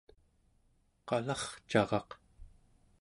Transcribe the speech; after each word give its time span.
qalarcaraq 1.07 2.09